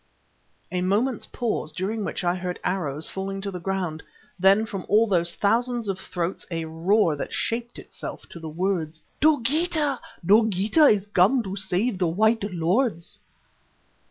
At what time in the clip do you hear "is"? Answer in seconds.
10.91-11.05